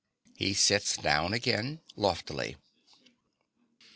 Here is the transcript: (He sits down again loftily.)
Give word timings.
(He 0.35 0.55
sits 0.55 0.97
down 0.97 1.31
again 1.31 1.79
loftily.) 1.95 2.55